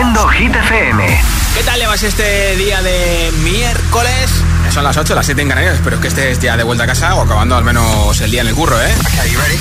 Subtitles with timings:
[0.00, 1.22] Haciendo Hit FM.
[1.54, 4.30] ¿Qué tal llevas este día de miércoles?
[4.72, 6.84] Son las 8, las 7 en Canarias, pero es que este es día de vuelta
[6.84, 8.94] a casa o acabando al menos el día en el curro, ¿eh?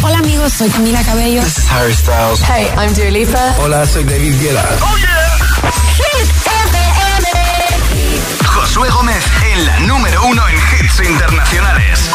[0.01, 1.41] Hola amigos, soy Camila Cabello.
[1.43, 2.41] This is Harry Styles.
[2.47, 3.53] Hey, I'm Dua Lipa.
[3.57, 4.65] Hola, soy David Guetta.
[4.79, 5.39] ¡Oh, yeah!
[5.97, 7.27] Hit FM.
[8.45, 12.09] Josué Gómez en la número uno en hits internacionales.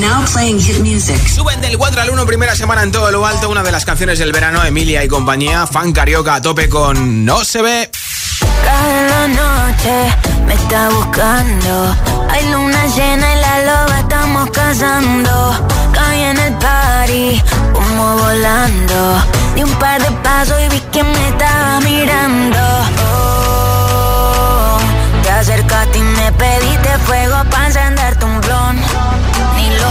[0.00, 1.16] Now playing hit music.
[1.28, 4.18] Suben del 4 al 1 primera semana en todo lo alto una de las canciones
[4.18, 7.90] del verano, Emilia y compañía, fan carioca a tope con No se ve.
[8.64, 10.16] Cada noche
[10.46, 11.96] me está buscando.
[12.30, 15.68] Hay luna llena y la loba estamos cazando.
[15.92, 19.22] Caí en el party, como volando.
[19.54, 22.58] Di un par de pasos y vi que me estaba mirando.
[23.06, 24.78] Oh,
[25.22, 28.76] te acercaste y me pediste fuego para encenderte un blon.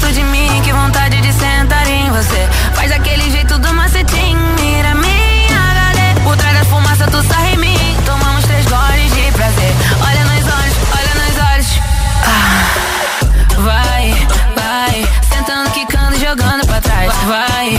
[0.00, 2.48] Perto de mim, que vontade de sentar em você.
[2.74, 6.20] Faz aquele jeito do macetinho, mira minha HD.
[6.22, 9.74] Por trás da fumaça tu sarra em mim, tomamos três goles de prazer.
[10.06, 11.80] Olha nos olhos, olha nos olhos.
[12.24, 17.12] Ah, vai, vai, sentando, quicando, jogando pra trás.
[17.26, 17.78] Vai,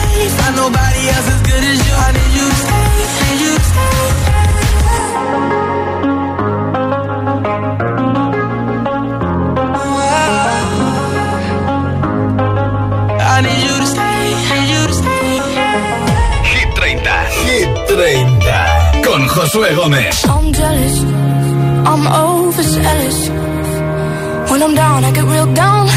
[19.51, 20.23] Josué Gómez.
[20.29, 21.03] I'm jealous,
[21.91, 23.29] I'm overzealous.
[24.49, 25.87] When I'm down, I get real down.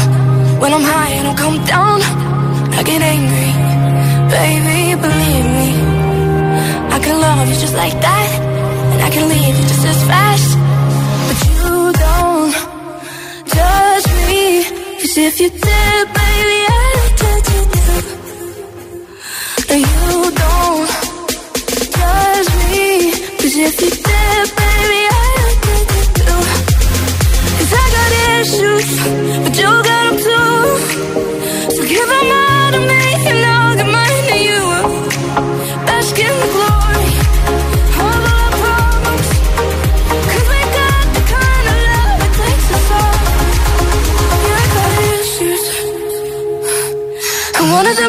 [0.59, 2.01] When I'm high, and I don't come down.
[2.79, 3.49] I get angry,
[4.35, 5.69] baby, believe me.
[6.95, 8.29] I can love you just like that.
[8.91, 10.49] And I can leave you just as fast.
[11.27, 12.53] But you don't
[13.55, 14.43] judge me.
[14.99, 15.49] Cause if you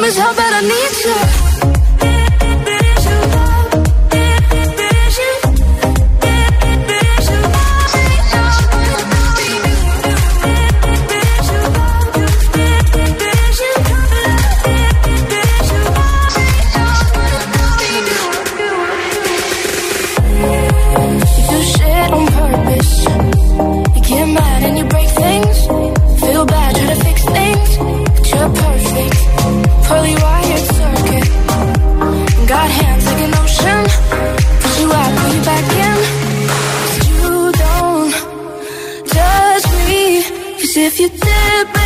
[0.06, 1.45] always held that I need you?
[40.78, 41.85] If you did,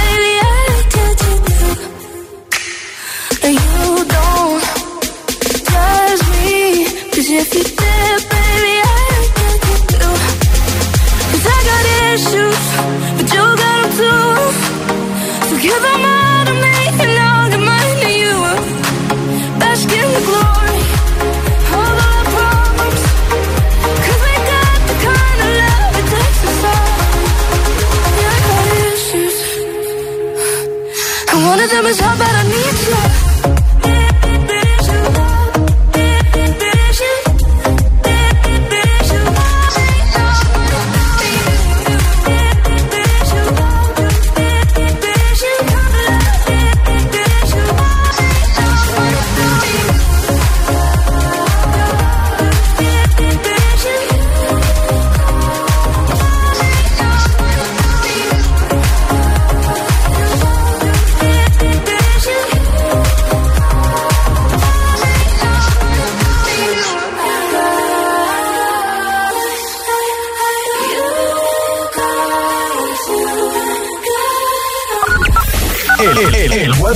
[31.99, 32.80] i'm better I need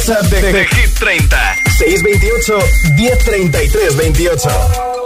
[0.06, 1.56] WhatsApp de, de Hit 30.
[1.78, 2.58] 628
[2.94, 4.48] 1033 28.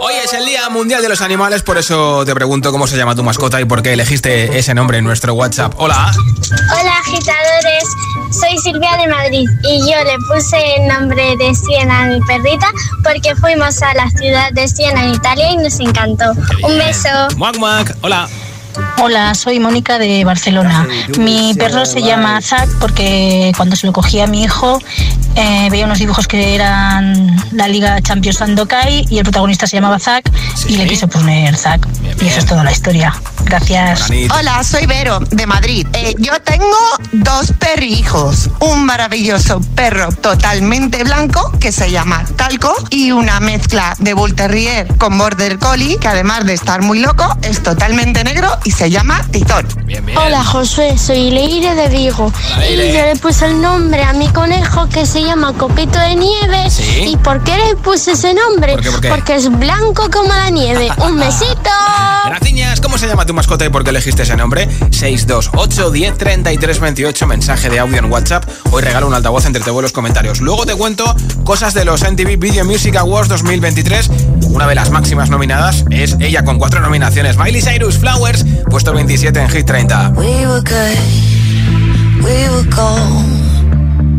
[0.01, 3.15] Hoy es el Día Mundial de los Animales, por eso te pregunto cómo se llama
[3.15, 5.73] tu mascota y por qué elegiste ese nombre en nuestro WhatsApp.
[5.77, 6.11] Hola.
[6.77, 7.83] Hola agitadores,
[8.29, 12.67] soy Silvia de Madrid y yo le puse el nombre de Siena a mi perrita
[13.01, 16.25] porque fuimos a la ciudad de Siena en Italia y nos encantó.
[16.61, 17.09] Un beso.
[17.37, 17.95] Muac, muac.
[18.01, 18.27] Hola.
[19.01, 20.85] Hola, soy Mónica de Barcelona.
[21.17, 24.79] Mi perro se llama Zack porque cuando se lo cogía a mi hijo
[25.39, 29.97] eh, veía unos dibujos que eran la Liga Champions Sandokai y el protagonista se llamaba
[29.99, 30.73] Zack Sí.
[30.73, 31.87] y le quise poner Zack.
[32.01, 33.13] Bien, Y eso es toda la historia.
[33.45, 34.09] Gracias.
[34.37, 35.87] Hola, soy Vero, de Madrid.
[35.93, 36.77] Eh, yo tengo
[37.13, 38.49] dos perrijos.
[38.59, 44.87] Un maravilloso perro totalmente blanco que se llama Talco y una mezcla de Bull Terrier
[44.97, 49.25] con Border Collie que además de estar muy loco es totalmente negro y se llama.
[49.85, 50.17] Bien, bien.
[50.17, 54.27] Hola Josué, soy Leire de Vigo Hola, y yo le puse el nombre a mi
[54.29, 56.67] conejo que se llama llama Copito de Nieve.
[57.05, 58.75] ¿Y por qué le puse ese nombre?
[59.07, 60.89] Porque es blanco como la nieve.
[60.97, 61.69] ¡Un besito!
[62.25, 64.67] Graciñas, ¿cómo se llama tu mascota y por qué elegiste ese nombre?
[64.89, 68.43] 628 10 mensaje de audio en WhatsApp.
[68.71, 70.41] Hoy regalo un altavoz entre todos los comentarios.
[70.41, 74.09] Luego te cuento cosas de los MTV Video Music Awards 2023.
[74.47, 77.37] Una de las máximas nominadas es ella con cuatro nominaciones.
[77.37, 80.13] Miley Cyrus Flowers, puesto 27 en Hit 30.
[80.15, 80.97] We were good,
[82.23, 83.48] we were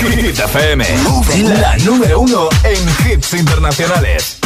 [0.00, 0.84] Hit FM,
[1.60, 4.38] la número uno en hits internacionales.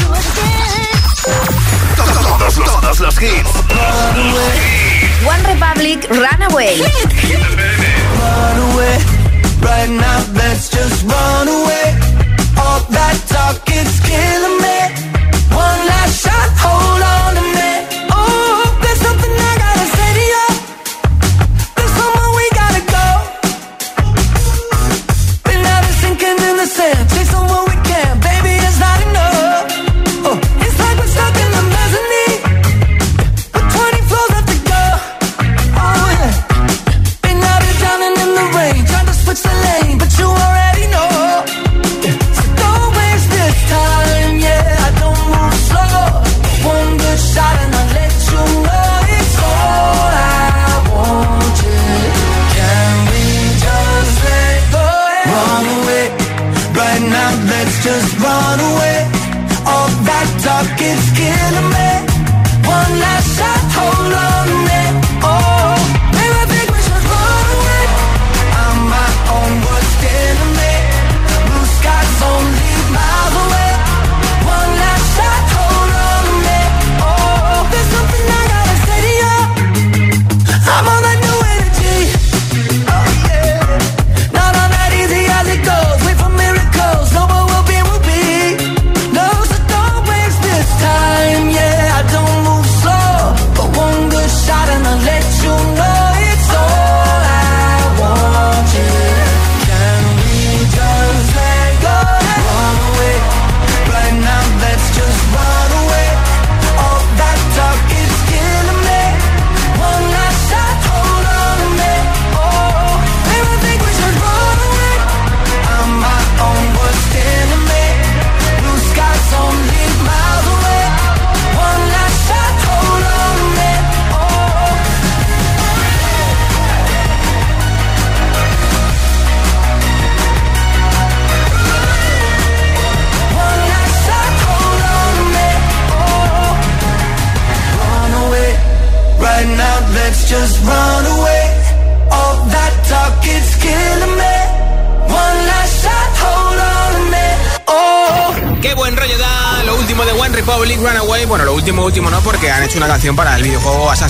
[1.96, 3.50] Todos los, hits.
[5.26, 6.76] One Republic Runaway.
[6.76, 7.40] Hit.
[8.20, 8.98] Run away,
[9.62, 12.05] right now, let's just run away.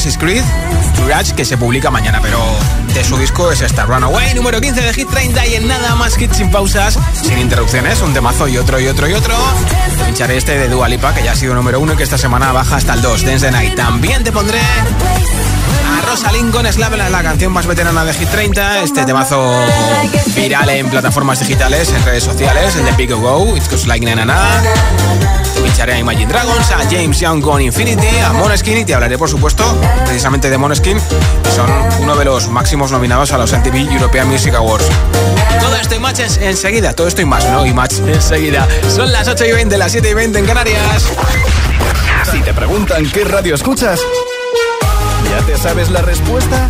[0.07, 0.45] Assassin's Creed
[1.37, 2.38] que se publica mañana, pero
[2.95, 6.21] de su disco es esta Runaway, número 15 de Hit 30 y en nada más
[6.21, 9.35] hits sin pausas, sin interrupciones, un temazo y otro y otro y otro.
[10.05, 12.53] Pincharé este de Dua Lipa, que ya ha sido número uno y que esta semana
[12.53, 13.75] baja hasta el 2, Dance the Night.
[13.77, 14.61] También te pondré
[16.24, 16.66] a Lincoln
[17.11, 18.83] la canción más veterana de Hit 30.
[18.83, 19.52] Este temazo
[20.35, 24.24] viral en plataformas digitales, en redes sociales, el de Pico Go, It's Cause Like Na
[24.24, 24.62] Na
[25.62, 29.29] Pincharé a Imagine Dragons, a James Young con Infinity, a Moneskin y te hablaré, por
[29.29, 29.64] supuesto,
[30.05, 30.98] precisamente de Moneskin,
[31.42, 34.87] que son uno de los máximos nominados a los MTV European Music Awards.
[35.61, 37.66] Todo esto y más enseguida, todo esto y más, ¿no?
[37.66, 38.66] Y más enseguida.
[38.94, 41.05] Son las 8 y 20, las 7 y 20 en Canarias.
[42.31, 44.00] Si te preguntan qué radio escuchas,
[45.46, 46.68] ¿Te sabes la respuesta?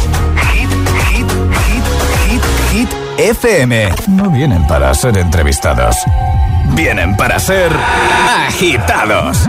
[0.53, 0.69] Hit,
[1.09, 1.27] hit,
[1.67, 1.85] hit,
[2.29, 3.91] hit, hit, FM.
[4.09, 5.97] No vienen para ser entrevistados.
[6.75, 7.73] Vienen para ser
[8.47, 9.49] agitados.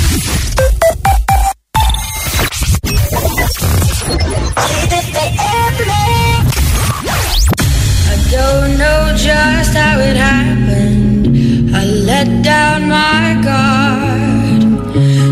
[10.11, 11.23] It happened.
[11.79, 14.61] I let down my guard.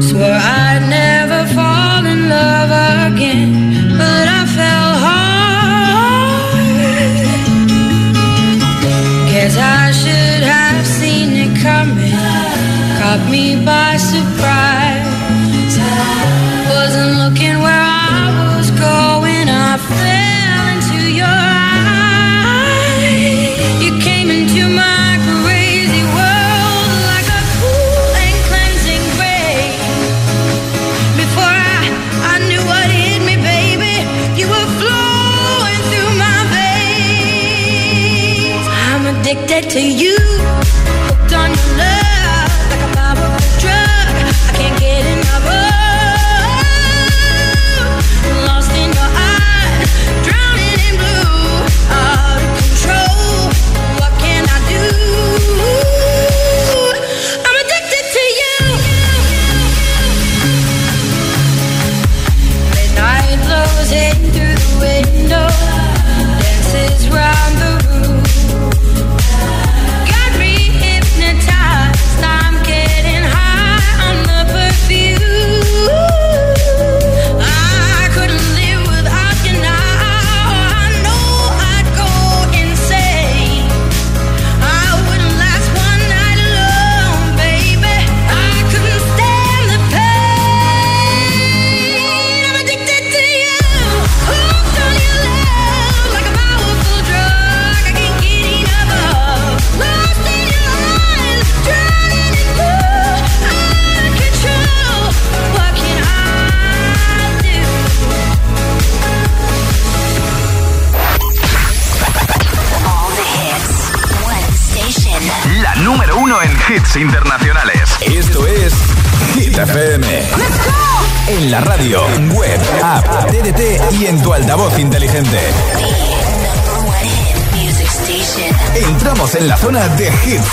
[0.08, 2.72] Swore I'd never fall in love
[3.08, 3.52] again,
[4.00, 6.56] but I fell hard.
[9.32, 12.18] Guess I should have seen it coming.
[13.00, 13.92] Caught me by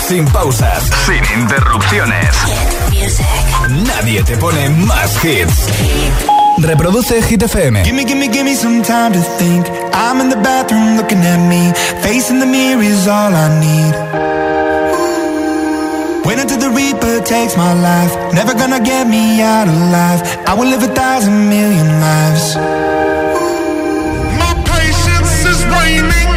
[0.07, 2.29] sin pausas, sin interrupciones.
[3.69, 5.67] Nadie te pone más hits.
[6.59, 7.83] Reproduce Hit FM.
[7.83, 9.67] Gimme, gimme, gimme some time to think.
[9.93, 11.73] I'm in the bathroom looking at me.
[12.01, 13.93] Facing the mirror is all I need.
[16.25, 18.15] Wait until the Reaper takes my life.
[18.33, 20.21] Never gonna get me out alive.
[20.47, 22.55] I will live a thousand million lives.
[24.39, 26.36] My patience is waning.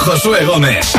[0.00, 0.94] Josué Gómez.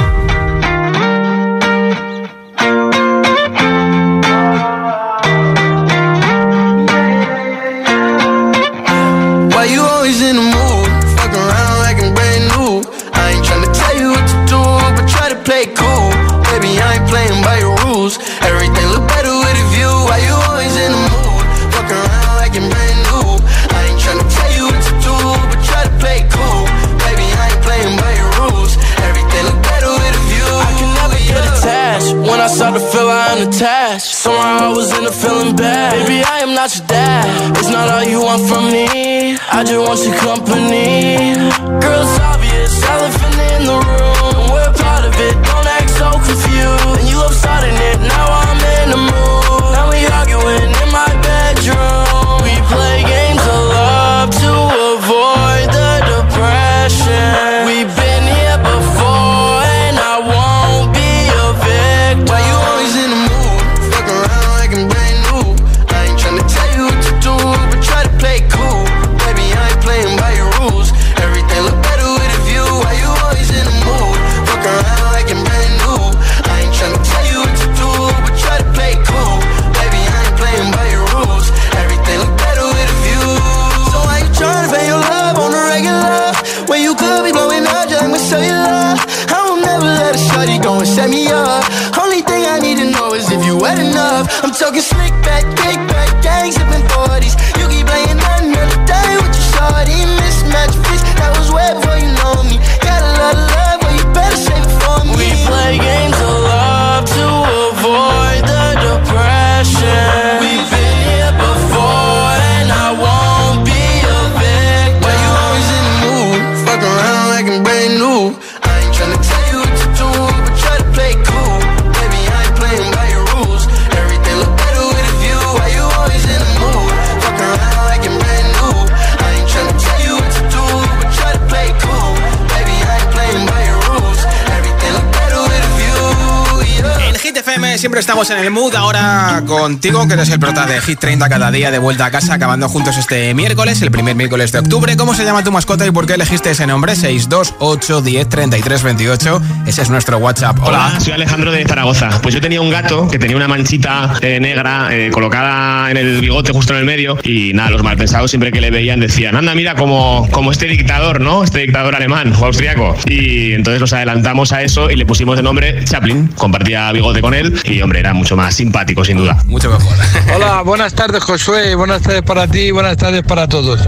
[137.82, 138.76] Siempre estamos en el mood.
[138.76, 142.36] Ahora contigo, que eres el prota de Hit 30 cada día de vuelta a casa,
[142.36, 144.96] acabando juntos este miércoles, el primer miércoles de octubre.
[144.96, 146.96] ¿Cómo se llama tu mascota y por qué elegiste ese nombre?
[146.96, 149.42] 628 10 33 28.
[149.66, 150.60] Ese es nuestro WhatsApp.
[150.60, 150.90] Hola.
[150.90, 152.22] Hola, soy Alejandro de Zaragoza.
[152.22, 156.22] Pues yo tenía un gato que tenía una manchita eh, negra eh, colocada en el
[156.22, 159.56] bigote justo en el medio y nada, los malpensados siempre que le veían decían, anda,
[159.56, 161.44] mira, como, como este dictador, ¿no?
[161.44, 162.96] Este dictador alemán o austriaco.
[163.08, 166.28] Y entonces nos adelantamos a eso y le pusimos de nombre Chaplin.
[166.28, 169.38] Compartía bigote con él y, hombre, era mucho más simpático, sin duda.
[169.46, 169.96] Mucho mejor.
[170.36, 173.80] Hola, buenas tardes Josué, buenas tardes para ti, buenas tardes para todos.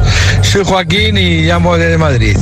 [0.42, 2.38] Soy Joaquín y llamo desde Madrid.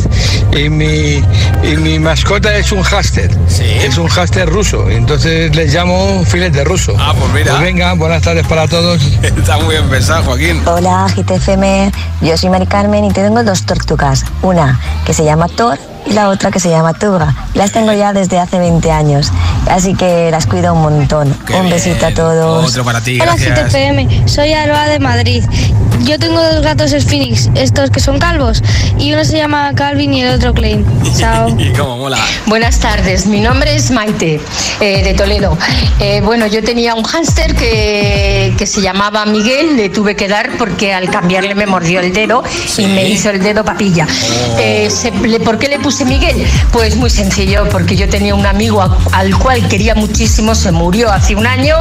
[0.55, 1.23] Y mi,
[1.63, 6.93] y mi mascota es un háster, es un háster ruso, entonces les llamo filete ruso.
[6.99, 7.57] Ah, pues mira.
[7.59, 9.01] venga, buenas tardes para todos.
[9.21, 10.61] Está muy bien pensado, Joaquín.
[10.65, 11.91] Hola, GTFM.
[12.21, 14.25] Yo soy Mari Carmen y tengo dos tortugas.
[14.41, 17.35] Una que se llama Thor y la otra que se llama Tuga.
[17.53, 19.31] Las tengo ya desde hace 20 años,
[19.69, 21.35] así que las cuido un montón.
[21.59, 22.69] un besito a todos.
[22.69, 23.35] Otro para ti, Hola.
[23.35, 25.43] GTPM, soy Alba de Madrid.
[26.03, 28.63] Yo tengo dos gatos Sphinx, estos que son calvos,
[28.97, 30.83] y uno se llama Calvin y el otro Klein.
[31.19, 31.49] Chao.
[31.59, 32.17] y cómo mola.
[32.47, 34.41] Buenas tardes, mi nombre es Maite,
[34.79, 35.55] eh, de Toledo.
[35.99, 40.49] Eh, bueno, yo tenía un hámster que, que se llamaba Miguel, le tuve que dar
[40.57, 42.43] porque al cambiarle me mordió el dedo
[42.77, 44.07] y me hizo el dedo papilla.
[44.57, 46.47] Eh, se- le- ¿Por qué le puse Miguel?
[46.71, 51.11] Pues muy sencillo, porque yo tenía un amigo a- al cual quería muchísimo, se murió
[51.11, 51.75] hace un año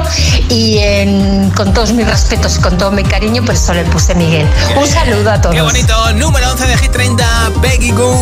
[0.48, 4.46] y en- con todos mis respetos, con todo mi cariño, pues eso le puse Miguel.
[4.76, 5.54] Un saludo a todos.
[5.54, 6.12] Qué bonito.
[6.14, 7.24] Número 11 de Hit 30,
[7.62, 8.14] Peggy Goo.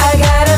[0.00, 0.48] I got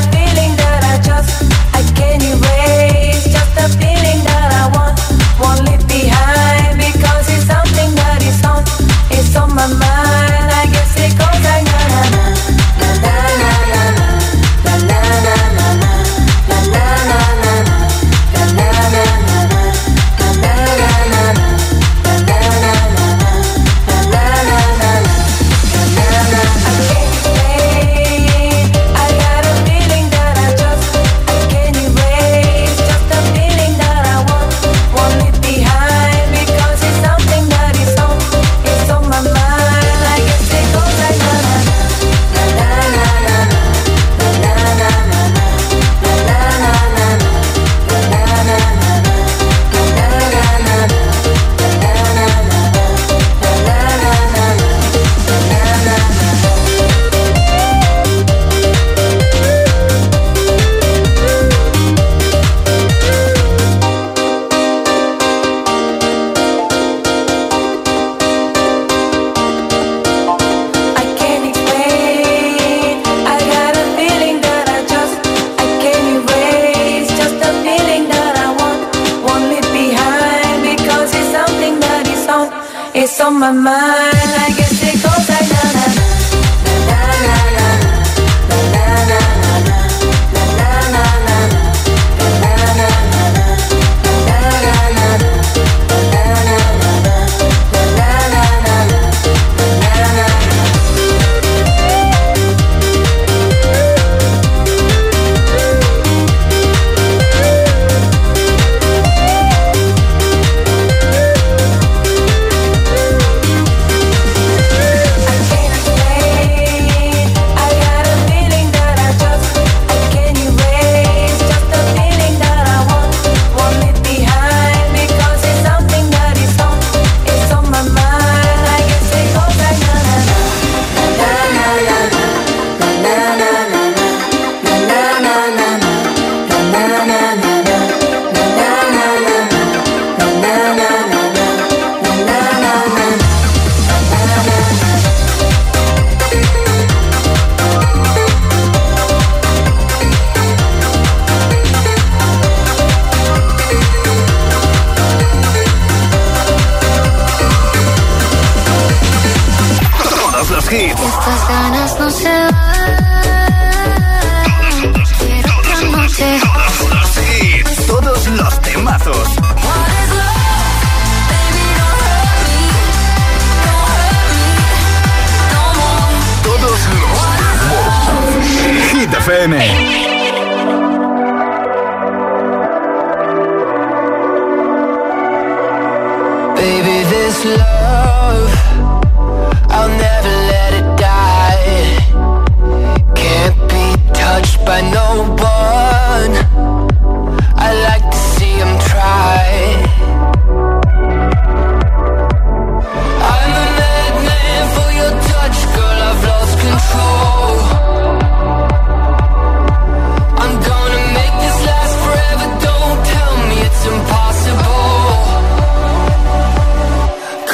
[83.41, 84.00] my mind.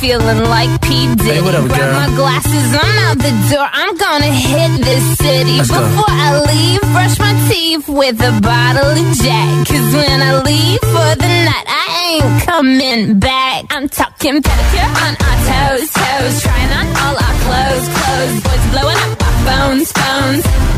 [0.00, 1.14] Feeling like P.
[1.14, 1.30] Diddy.
[1.30, 1.92] Hey, what up, Grab girl?
[1.92, 3.68] my glasses, I'm out the door.
[3.70, 5.58] I'm gonna hit this city.
[5.58, 5.80] Let's go.
[5.80, 9.68] Before I leave, brush my teeth with a bottle of Jack.
[9.68, 11.86] Cause when I leave for the night, I
[12.16, 13.66] ain't coming back.
[13.70, 16.42] I'm talking pedicure on our toes, toes.
[16.42, 18.36] Trying on all our clothes, clothes.
[18.40, 20.69] Boys blowing up our phones, phones.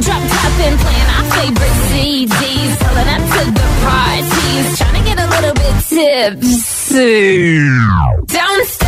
[0.00, 2.72] Drop top and playing our favorite CDs.
[2.82, 4.78] Pulling up to the parties.
[4.78, 7.58] Trying to get a little bit tipsy.
[8.26, 8.85] Don't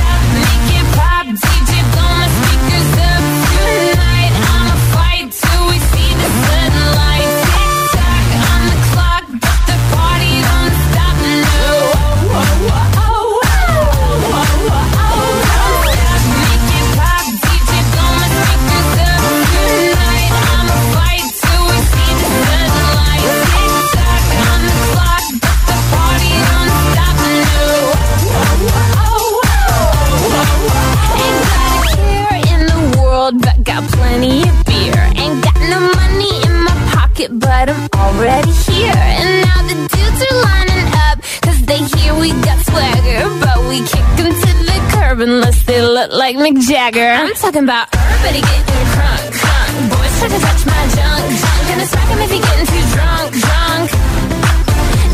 [38.19, 39.03] already here.
[39.21, 41.17] And now the dudes are lining up,
[41.47, 43.23] cause they hear we got swagger.
[43.45, 47.11] But we kick 'em to the curb unless they look like Mick Jagger.
[47.21, 49.73] I'm talking about everybody getting crunk, crunk.
[49.93, 51.61] Boys try to touch my junk, junk.
[51.69, 53.87] Gonna smack 'em if he getting too drunk, drunk.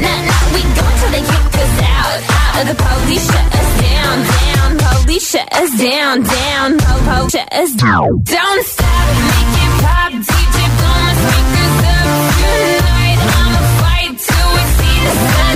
[0.05, 2.67] Nah, nah, we go until they kick us out, out.
[2.71, 4.69] The police shut us down, down.
[4.85, 6.69] Police shut us down, down.
[6.85, 8.09] Po, po, shut us down.
[8.25, 9.07] Don't stop,
[15.05, 15.54] Yeah.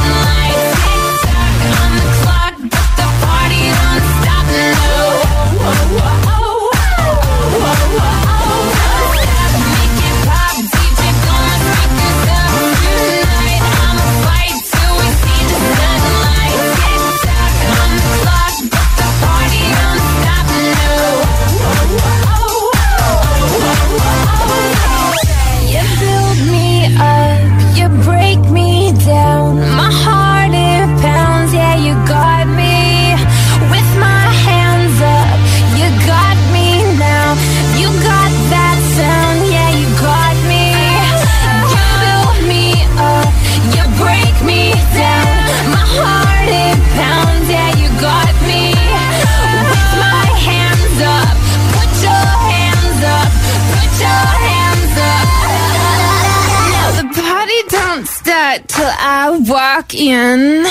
[59.48, 60.64] Walk in.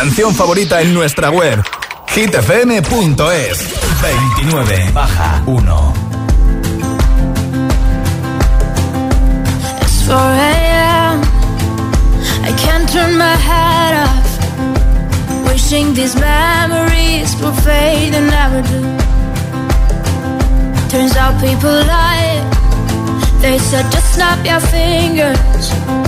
[0.00, 1.60] Canción favorita en nuestra web
[2.14, 3.58] hitfm.es
[4.00, 5.92] 29 baja 1
[9.82, 11.20] It's 4 a.m.
[12.44, 15.48] I can't turn my head off.
[15.48, 18.80] Wishing these memories will fade and never do.
[20.90, 22.38] Turns out people lie.
[23.40, 26.07] They said just snap your fingers.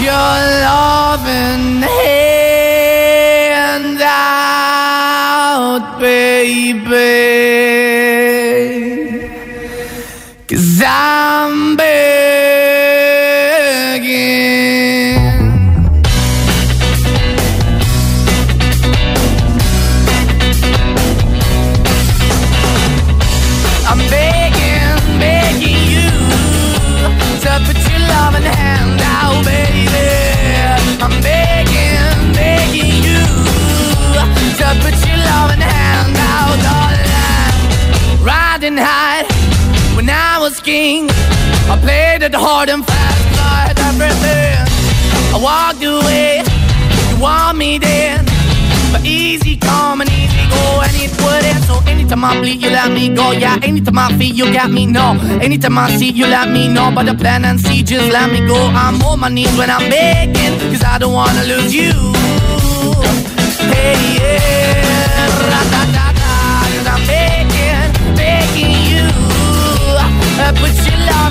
[0.00, 1.99] your love and hate.
[42.34, 44.58] It hard and fast, tried everything.
[45.34, 46.42] I walked away,
[47.10, 48.24] you want me then.
[48.92, 51.64] But easy come and easy go, and it wouldn't.
[51.64, 53.32] So anytime I bleed, you let me go.
[53.32, 54.86] Yeah, anytime I feel, you got me.
[54.86, 56.90] No, anytime I see, you let me know.
[56.94, 58.56] But the plan and see, just let me go.
[58.56, 61.92] I'm on my knees when I'm begging, cause I don't wanna lose you.
[63.74, 65.40] Hey, yeah, cause.
[65.42, 66.14] Uh, in the hand out,
[66.66, 66.88] baby.
[66.94, 69.06] I'm begging, begging you.
[70.42, 70.79] And put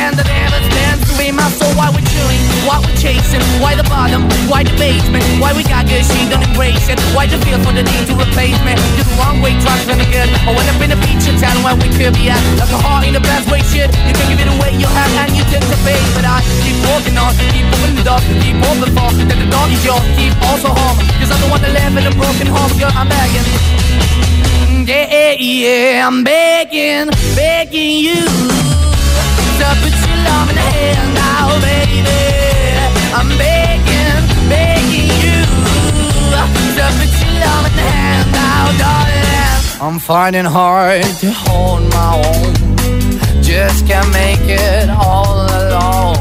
[0.00, 1.68] stand, that never stands to be my soul.
[1.76, 2.40] Why we chewing?
[2.64, 3.42] Why we chasing?
[3.60, 4.24] Why the bottom?
[4.48, 5.24] Why the basement?
[5.36, 6.96] Why we got good, she don't embrace it?
[7.12, 8.72] Why the feel for the need to replace me?
[8.96, 10.28] You're the wrong way, trying to good.
[10.48, 12.40] I went up in a feature town where we could be at.
[12.56, 13.92] Like a heart in the best way, shit.
[14.08, 16.00] You can give it away, you have, and you take the bait.
[16.16, 19.68] But I keep walking on, keep moving the door, keep open for that the dog
[19.68, 20.04] is yours.
[20.16, 22.92] Keep also home, cause I'm the one that live in a broken home, girl.
[22.96, 23.46] I'm begging.
[24.70, 28.59] Mm, yeah, yeah, yeah, I'm begging, begging you
[29.60, 30.72] to put your love in the
[31.20, 32.22] now, baby.
[33.18, 35.38] I'm begging, begging you
[36.76, 37.92] to put your love in the
[38.36, 39.20] now, darling.
[39.84, 42.52] I'm finding hard to hold my own.
[43.42, 46.16] Just can't make it all alone.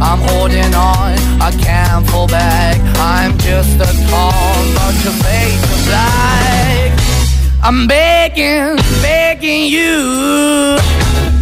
[0.00, 1.14] I'm holding on,
[1.48, 2.76] I can't fall back.
[2.98, 6.90] I'm just a call, but your face is black.
[7.62, 10.78] I'm begging, begging you.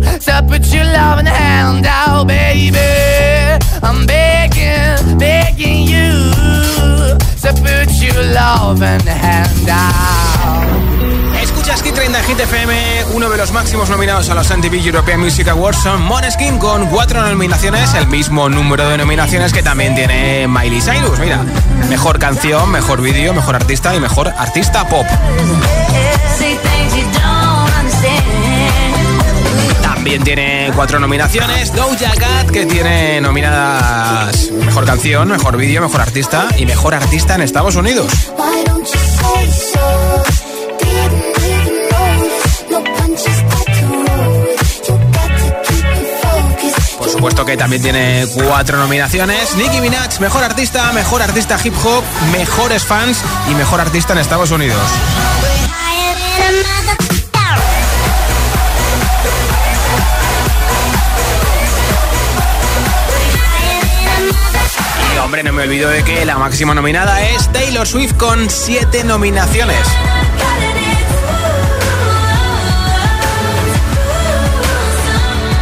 [0.00, 2.78] to put your loving hand out, baby.
[3.82, 6.30] I'm begging, begging you
[7.42, 10.84] to put your loving hand out.
[11.42, 15.46] Escuchas Hit 30 Hit FM, uno de los máximos nominados a los MTV European Music
[15.48, 20.80] Awards son Måneskin con cuatro nominaciones, el mismo número de nominaciones que también tiene Miley
[20.80, 21.18] Cyrus.
[21.18, 21.44] Mira,
[21.90, 25.06] mejor canción, mejor vídeo, mejor artista y mejor artista pop.
[30.04, 31.74] También tiene cuatro nominaciones.
[31.74, 37.40] Doja Cat, que tiene nominadas Mejor Canción, Mejor Vídeo, Mejor Artista y Mejor Artista en
[37.40, 38.12] Estados Unidos.
[46.98, 49.56] Por supuesto que también tiene cuatro nominaciones.
[49.56, 54.50] Nicki Minaj, Mejor Artista, Mejor Artista Hip Hop, Mejores Fans y Mejor Artista en Estados
[54.50, 54.82] Unidos.
[65.34, 69.84] Hombre, no me olvido de que la máxima nominada es Taylor Swift con siete nominaciones.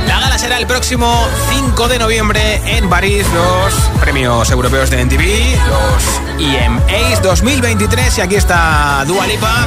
[0.06, 5.56] La gala será el próximo 5 de noviembre en París, los premios europeos de NTV,
[5.66, 8.18] los EMAs 2023.
[8.18, 9.64] Y aquí está Dua Lipa.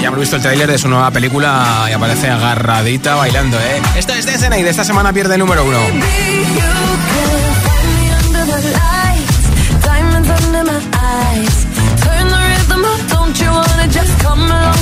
[0.00, 3.82] Ya hemos visto el tráiler de su nueva película y aparece agarradita bailando, ¿eh?
[3.96, 5.78] Esto es de de esta semana pierde el número uno.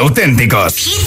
[0.00, 0.99] auténticos.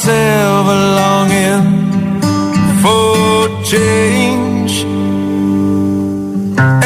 [0.00, 2.22] Myself longing
[2.80, 4.84] for change.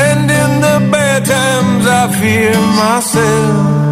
[0.06, 3.84] And in the bad times, I fear myself.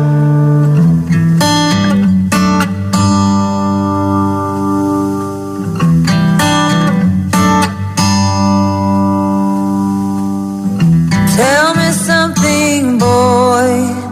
[11.36, 14.02] Tell me something, boy.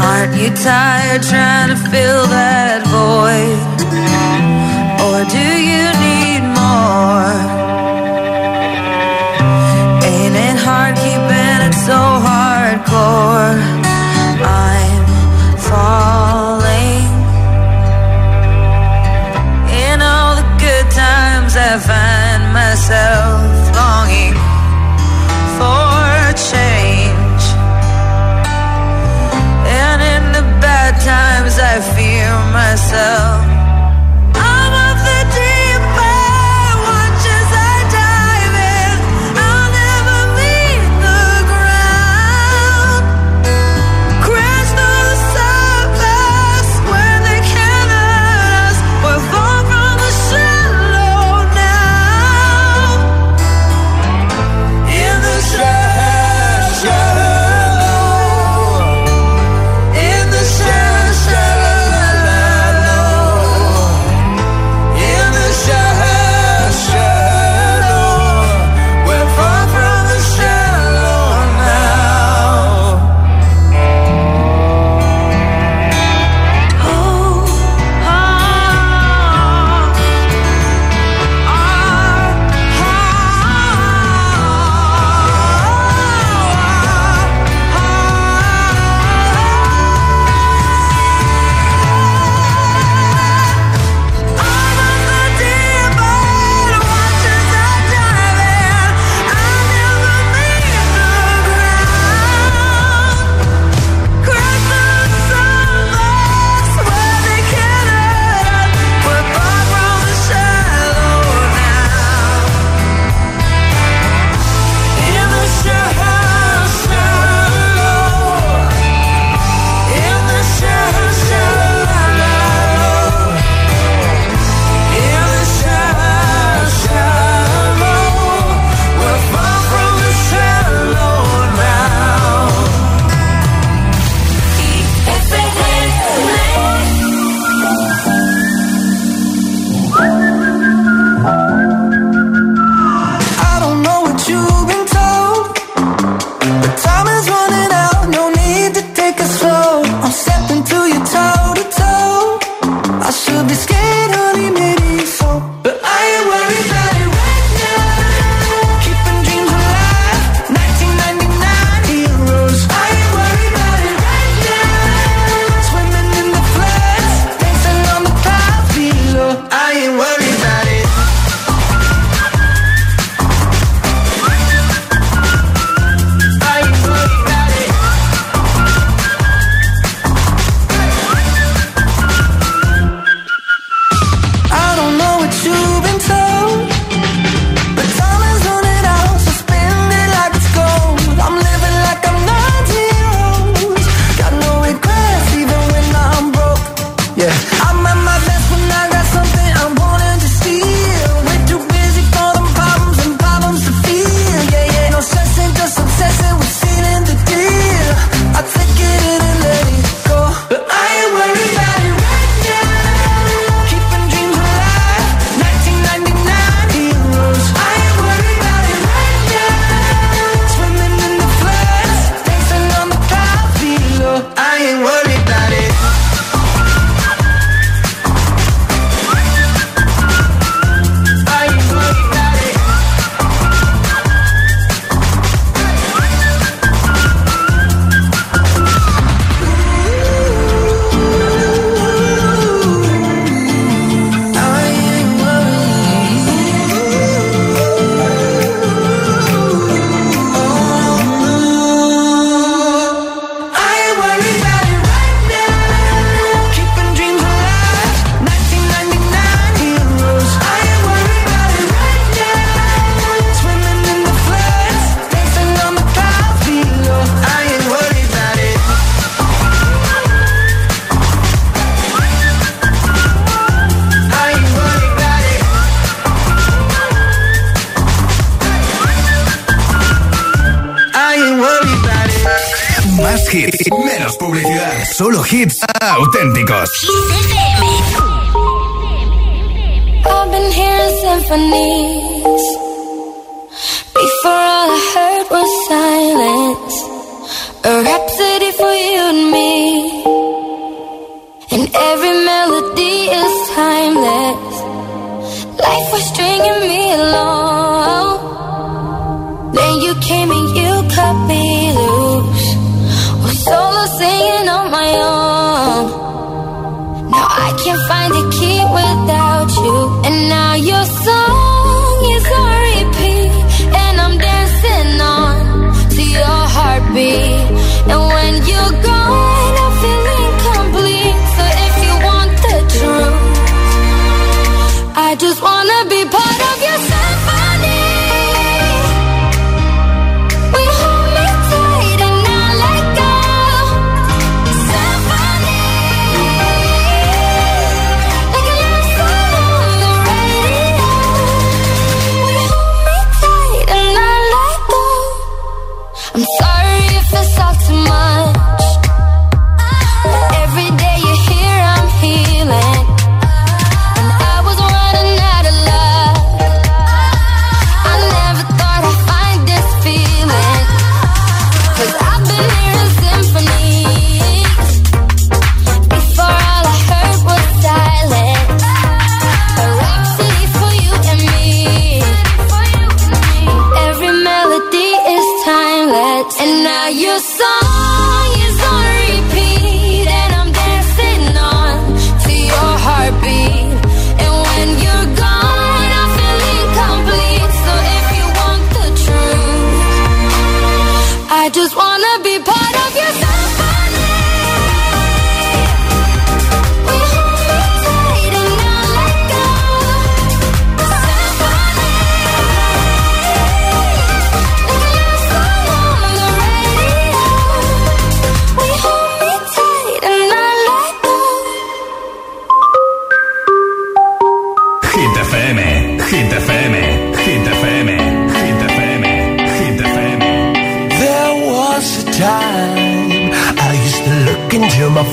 [0.00, 2.29] Aren't you tired trying to fill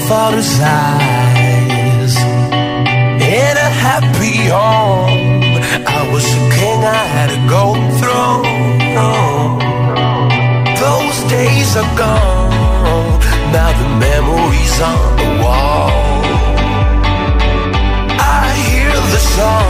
[0.08, 2.16] father's eyes.
[3.40, 9.60] In a happy home, I was a king, I had a golden throne.
[10.86, 13.20] Those days are gone,
[13.52, 15.92] now the memories on the wall.
[18.40, 19.67] I hear the song.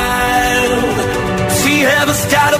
[0.00, 1.50] child.
[1.60, 2.59] She ever started.